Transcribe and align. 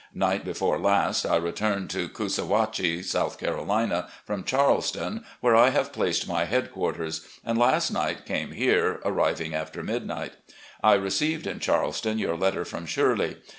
Night 0.15 0.43
before 0.43 0.79
last, 0.79 1.27
I 1.27 1.35
returned 1.35 1.91
to 1.91 2.09
Coosawhatchie, 2.09 3.03
South 3.03 3.37
Carolina, 3.39 4.09
from 4.25 4.43
Charleston, 4.43 5.23
where 5.41 5.55
I 5.55 5.69
have 5.69 5.93
placed 5.93 6.27
my 6.27 6.45
headquarters, 6.45 7.21
and 7.45 7.55
last 7.55 7.91
night 7.93 8.25
came 8.25 8.51
here, 8.53 8.99
arriving 9.05 9.53
after 9.53 9.83
midnight. 9.83 10.33
I 10.81 10.93
received 10.95 11.45
in 11.45 11.59
Charleston 11.59 12.17
your 12.17 12.35
letter 12.35 12.65
from 12.65 12.87
Shirley. 12.87 13.37